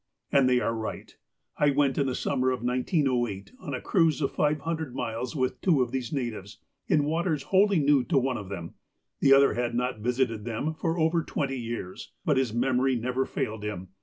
[0.31, 1.15] And they are right.
[1.59, 5.35] I went in the Summer of 1908 on a cruise of five hun dred miles
[5.35, 8.73] with two of these natives, in waters wholly new to one of them.
[9.19, 12.13] The other had not visited them for over twenty years.
[12.25, 13.89] But his memory never failed him.